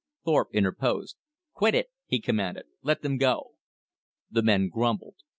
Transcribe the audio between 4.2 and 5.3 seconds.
The men grumbled.